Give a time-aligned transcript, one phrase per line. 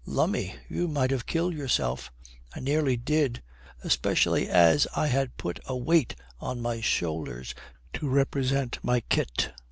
[0.03, 2.11] 'Lummy, you might have killed yourself.'
[2.55, 3.43] 'I nearly did
[3.83, 7.53] especially as I had put a weight on my shoulders
[7.93, 9.51] to represent my kit.